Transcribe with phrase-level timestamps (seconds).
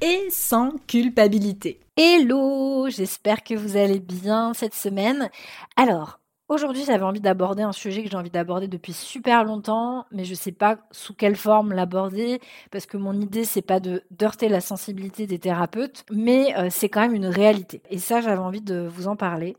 [0.00, 1.80] et sans culpabilité.
[1.96, 5.30] Hello, j'espère que vous allez bien cette semaine.
[5.76, 10.24] Alors, aujourd'hui j'avais envie d'aborder un sujet que j'ai envie d'aborder depuis super longtemps, mais
[10.24, 14.04] je ne sais pas sous quelle forme l'aborder, parce que mon idée c'est pas de
[14.22, 17.82] heurter la sensibilité des thérapeutes, mais euh, c'est quand même une réalité.
[17.90, 19.56] Et ça j'avais envie de vous en parler.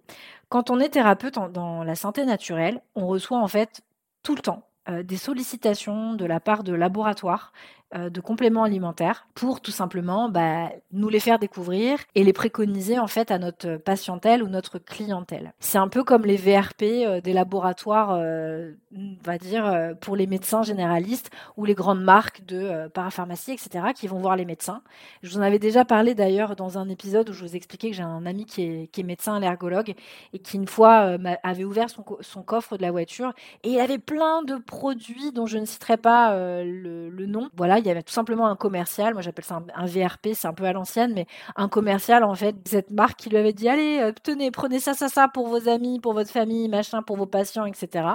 [0.48, 3.82] Quand on est thérapeute dans la santé naturelle, on reçoit en fait
[4.24, 7.52] tout le temps euh, des sollicitations de la part de laboratoires
[7.94, 13.08] de compléments alimentaires pour tout simplement bah, nous les faire découvrir et les préconiser en
[13.08, 15.54] fait à notre patientèle ou notre clientèle.
[15.60, 20.28] C'est un peu comme les VRP euh, des laboratoires, euh, on va dire, pour les
[20.28, 24.82] médecins généralistes ou les grandes marques de parapharmacie, etc., qui vont voir les médecins.
[25.24, 27.96] Je vous en avais déjà parlé d'ailleurs dans un épisode où je vous expliquais que
[27.96, 29.96] j'ai un ami qui est, médecin allergologue
[30.34, 33.98] et qui une fois avait ouvert son, son, coffre de la voiture et il avait
[33.98, 37.50] plein de produits dont je ne citerai pas le, le nom.
[37.56, 40.54] Voilà, il y avait tout simplement un commercial, moi j'appelle ça un, VRP, c'est un
[40.54, 44.00] peu à l'ancienne, mais un commercial en fait, cette marque qui lui avait dit allez,
[44.00, 47.26] euh, tenez, prenez ça, ça, ça pour vos amis, pour votre famille, machin, pour vos
[47.26, 48.06] patients, etc.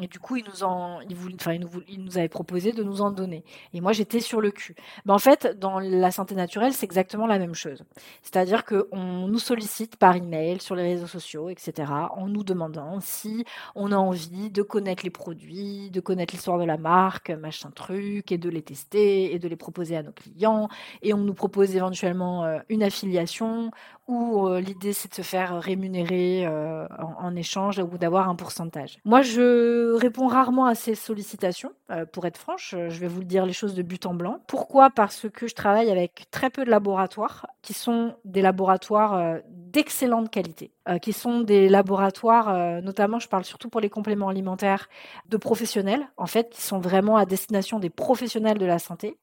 [0.00, 1.00] Et du coup, il nous en,
[1.36, 3.44] enfin, nous, nous avait proposé de nous en donner.
[3.72, 4.74] Et moi j'étais sur le cul.
[5.06, 7.84] Mais en fait, dans la santé naturelle, c'est exactement la même chose.
[8.22, 13.44] C'est-à-dire qu'on nous sollicite par email, sur les réseaux sociaux, etc., en nous demandant si
[13.74, 18.32] on a envie de connaître les produits, de connaître l'histoire de la marque, machin truc,
[18.32, 20.68] et de les tester et de les proposer à nos clients.
[21.02, 23.70] Et on nous propose éventuellement euh, une affiliation
[24.06, 26.86] ou euh, l'idée c'est de se faire rémunérer euh,
[27.18, 28.98] en, échange ou d'avoir un pourcentage.
[29.04, 31.72] Moi, je réponds rarement à ces sollicitations,
[32.12, 32.74] pour être franche.
[32.74, 34.40] Je vais vous le dire les choses de but en blanc.
[34.46, 34.90] Pourquoi?
[34.90, 40.70] Parce que je travaille avec très peu de laboratoires qui sont des laboratoires d'excellente qualité,
[41.00, 44.88] qui sont des laboratoires, notamment je parle surtout pour les compléments alimentaires,
[45.28, 49.18] de professionnels, en fait, qui sont vraiment à destination des professionnels de la santé.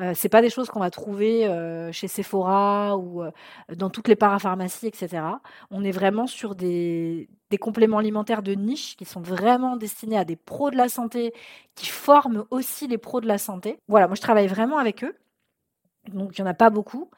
[0.00, 3.30] Euh, c'est pas des choses qu'on va trouver euh, chez Sephora ou euh,
[3.74, 5.22] dans toutes les parapharmacies, etc.
[5.70, 10.24] On est vraiment sur des, des compléments alimentaires de niche qui sont vraiment destinés à
[10.24, 11.32] des pros de la santé,
[11.74, 13.78] qui forment aussi les pros de la santé.
[13.88, 15.14] Voilà, moi je travaille vraiment avec eux.
[16.12, 17.10] Donc il n'y en a pas beaucoup.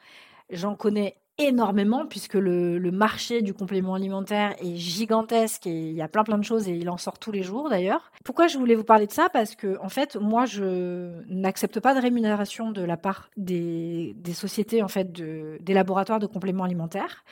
[0.49, 6.07] J'en connais énormément puisque le, marché du complément alimentaire est gigantesque et il y a
[6.07, 8.11] plein plein de choses et il en sort tous les jours d'ailleurs.
[8.23, 9.29] Pourquoi je voulais vous parler de ça?
[9.29, 14.81] Parce que en fait, moi, je n'accepte pas de rémunération de la part des, sociétés
[14.81, 17.23] en fait de, des laboratoires de compléments alimentaires.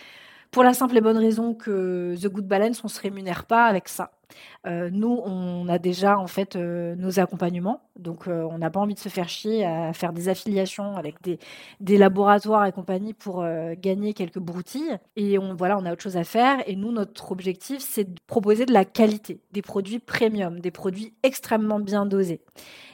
[0.52, 3.90] Pour la simple et bonne raison que The Good Balance, on se rémunère pas avec
[3.90, 4.12] ça.
[4.66, 9.10] Nous, on a déjà en fait nos accompagnements, donc on n'a pas envie de se
[9.10, 11.40] faire chier à faire des affiliations avec des,
[11.80, 13.46] des laboratoires et compagnie pour
[13.80, 14.98] gagner quelques broutilles.
[15.16, 16.58] Et on voilà, on a autre chose à faire.
[16.68, 21.14] Et nous, notre objectif, c'est de proposer de la qualité, des produits premium, des produits
[21.24, 22.42] extrêmement bien dosés.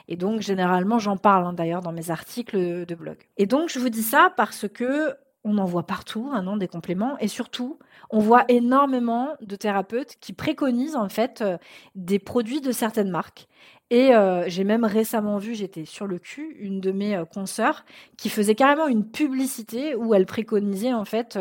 [0.07, 3.17] Et donc, généralement, j'en parle hein, d'ailleurs dans mes articles de blog.
[3.37, 7.17] Et donc, je vous dis ça parce que on en voit partout un des compléments.
[7.19, 7.79] Et surtout
[8.09, 11.57] on voit énormément de thérapeutes qui préconisent en fait euh,
[11.95, 13.47] des produits de certaines marques.
[13.89, 17.85] Et euh, j'ai même récemment vu, j'étais sur le cul, une de mes euh, consoeurs
[18.17, 21.39] qui faisait carrément une publicité où elle préconisait en fait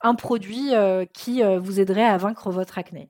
[0.00, 0.70] un produit
[1.12, 3.08] qui vous aiderait à vaincre votre acné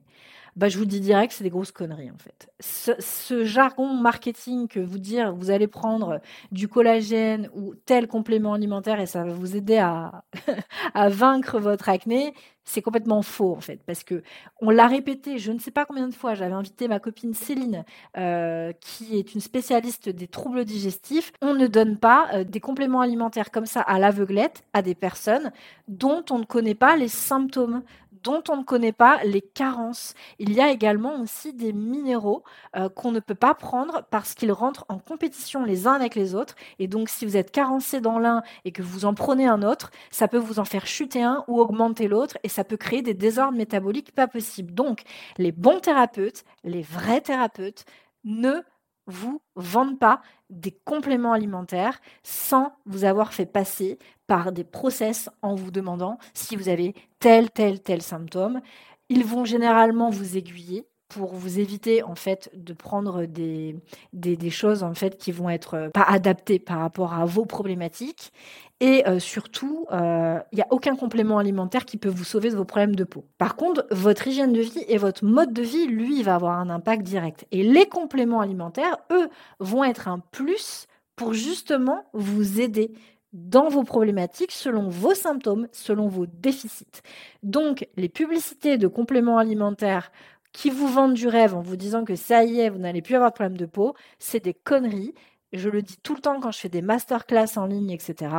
[0.55, 2.49] bah, je vous dis direct, c'est des grosses conneries en fait.
[2.59, 6.21] Ce, jargon marketing que vous dire, vous allez prendre
[6.51, 10.23] du collagène ou tel complément alimentaire et ça va vous aider à,
[10.93, 12.33] à vaincre votre acné,
[12.65, 14.23] c'est complètement faux en fait, parce que
[14.61, 16.33] on l'a répété, je ne sais pas combien de fois.
[16.33, 17.83] J'avais invité ma copine Céline,
[18.17, 21.31] euh, qui est une spécialiste des troubles digestifs.
[21.41, 25.51] On ne donne pas euh, des compléments alimentaires comme ça à l'aveuglette à des personnes
[25.87, 27.83] dont on ne connaît pas les symptômes
[28.23, 30.13] dont on ne connaît pas les carences.
[30.39, 32.43] Il y a également aussi des minéraux
[32.75, 36.35] euh, qu'on ne peut pas prendre parce qu'ils rentrent en compétition les uns avec les
[36.35, 36.55] autres.
[36.79, 39.91] Et donc, si vous êtes carencé dans l'un et que vous en prenez un autre,
[40.11, 43.13] ça peut vous en faire chuter un ou augmenter l'autre et ça peut créer des
[43.13, 44.73] désordres métaboliques pas possibles.
[44.73, 45.01] Donc,
[45.37, 47.85] les bons thérapeutes, les vrais thérapeutes,
[48.23, 48.61] ne
[49.07, 55.55] vous vendent pas des compléments alimentaires sans vous avoir fait passer par des process en
[55.55, 58.61] vous demandant si vous avez tel, tel, tel symptôme.
[59.09, 63.75] Ils vont généralement vous aiguiller pour vous éviter en fait de prendre des,
[64.13, 68.31] des, choses en fait qui vont être euh, pas adaptées par rapport à vos problématiques.
[68.79, 72.55] Et euh, surtout, euh, il n'y a aucun complément alimentaire qui peut vous sauver de
[72.55, 73.25] vos problèmes de peau.
[73.37, 76.69] Par contre, votre hygiène de vie et votre mode de vie, lui, va avoir un
[76.69, 77.45] impact direct.
[77.51, 82.91] Et les compléments alimentaires, eux, vont être un plus pour justement vous aider
[83.33, 87.01] dans vos problématiques selon vos symptômes, selon vos déficits.
[87.41, 90.11] Donc, les publicités de compléments alimentaires
[90.53, 93.15] qui vous vendent du rêve en vous disant que ça y est, vous n'allez plus
[93.15, 95.13] avoir de problème de peau, c'est des conneries.
[95.51, 98.31] Je le dis tout le temps quand je fais des masterclass en ligne, etc.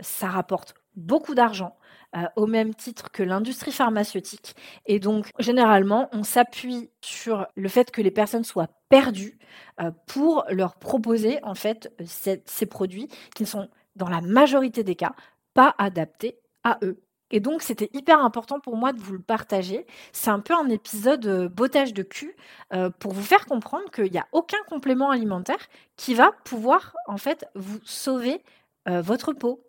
[0.00, 1.76] Ça rapporte beaucoup d'argent.
[2.16, 4.56] Euh, au même titre que l'industrie pharmaceutique.
[4.86, 9.38] Et donc, généralement, on s'appuie sur le fait que les personnes soient perdues
[9.78, 15.12] euh, pour leur proposer, en fait, ces produits qui sont, dans la majorité des cas,
[15.52, 16.98] pas adaptés à eux.
[17.30, 19.86] Et donc, c'était hyper important pour moi de vous le partager.
[20.12, 22.34] C'est un peu un épisode euh, bottage de cul
[22.72, 27.18] euh, pour vous faire comprendre qu'il n'y a aucun complément alimentaire qui va pouvoir, en
[27.18, 28.42] fait, vous sauver
[28.88, 29.62] euh, votre peau.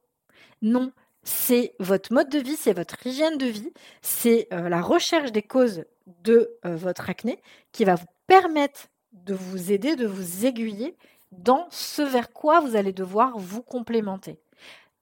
[0.62, 0.92] Non,
[1.24, 3.72] c'est votre mode de vie, c'est votre hygiène de vie,
[4.02, 5.86] c'est la recherche des causes
[6.24, 7.42] de votre acné
[7.72, 10.98] qui va vous permettre de vous aider, de vous aiguiller
[11.32, 14.40] dans ce vers quoi vous allez devoir vous complémenter.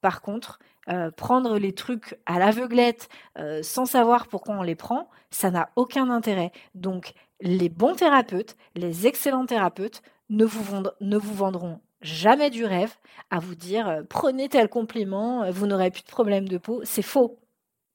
[0.02, 5.10] Par contre, euh, prendre les trucs à l'aveuglette euh, sans savoir pourquoi on les prend,
[5.32, 6.52] ça n'a aucun intérêt.
[6.76, 12.94] Donc, les bons thérapeutes, les excellents thérapeutes ne vous, ne vous vendront jamais du rêve
[13.30, 16.82] à vous dire euh, prenez tel compliment, vous n'aurez plus de problème de peau.
[16.84, 17.40] C'est faux.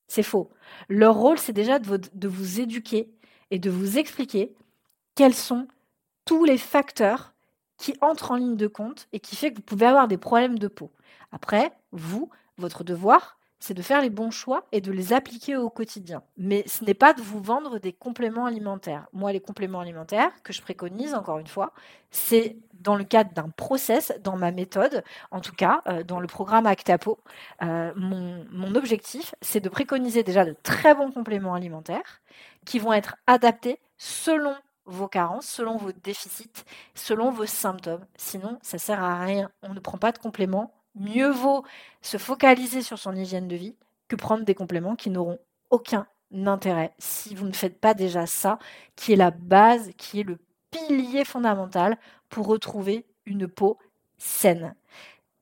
[0.08, 0.50] C'est faux.
[0.88, 3.10] Leur rôle, c'est déjà de de vous éduquer
[3.50, 4.54] et de vous expliquer
[5.14, 5.66] quels sont
[6.24, 7.32] tous les facteurs
[7.82, 10.58] qui entrent en ligne de compte et qui fait que vous pouvez avoir des problèmes
[10.58, 10.92] de peau.
[11.32, 15.70] Après, vous, votre devoir, c'est de faire les bons choix et de les appliquer au
[15.70, 16.24] quotidien.
[16.36, 19.06] Mais ce n'est pas de vous vendre des compléments alimentaires.
[19.12, 21.72] Moi, les compléments alimentaires que je préconise, encore une fois,
[22.10, 26.26] c'est dans le cadre d'un process, dans ma méthode, en tout cas euh, dans le
[26.26, 27.20] programme Actapo.
[27.62, 32.20] Euh, mon, mon objectif, c'est de préconiser déjà de très bons compléments alimentaires
[32.64, 34.56] qui vont être adaptés selon
[34.86, 36.64] vos carences, selon vos déficits,
[36.96, 38.04] selon vos symptômes.
[38.16, 39.50] Sinon, ça sert à rien.
[39.62, 41.64] On ne prend pas de compléments mieux vaut
[42.00, 43.76] se focaliser sur son hygiène de vie
[44.08, 45.38] que prendre des compléments qui n'auront
[45.70, 46.06] aucun
[46.46, 48.58] intérêt si vous ne faites pas déjà ça,
[48.96, 50.38] qui est la base, qui est le
[50.70, 51.98] pilier fondamental
[52.28, 53.78] pour retrouver une peau
[54.18, 54.74] saine.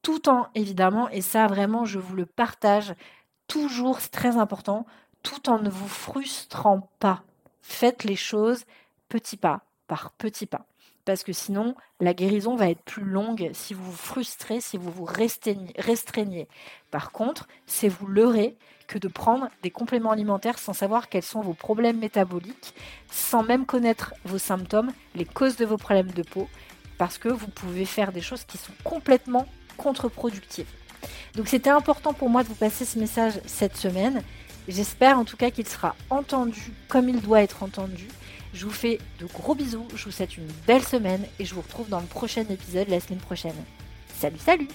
[0.02, 2.94] Tout en, évidemment, et ça vraiment je vous le partage,
[3.46, 4.86] toujours, c'est très important,
[5.22, 7.22] tout en ne vous frustrant pas.
[7.62, 8.64] Faites les choses
[9.08, 10.69] petit pas par petit pas
[11.04, 14.90] parce que sinon, la guérison va être plus longue si vous vous frustrez, si vous
[14.90, 16.48] vous restreignez.
[16.90, 18.56] Par contre, c'est vous leurrer
[18.86, 22.74] que de prendre des compléments alimentaires sans savoir quels sont vos problèmes métaboliques,
[23.10, 26.48] sans même connaître vos symptômes, les causes de vos problèmes de peau,
[26.98, 30.70] parce que vous pouvez faire des choses qui sont complètement contre-productives.
[31.34, 34.22] Donc c'était important pour moi de vous passer ce message cette semaine.
[34.68, 38.08] J'espère en tout cas qu'il sera entendu comme il doit être entendu
[38.52, 41.60] je vous fais de gros bisous, je vous souhaite une belle semaine et je vous
[41.60, 43.54] retrouve dans le prochain épisode la semaine prochaine.
[44.18, 44.68] Salut, salut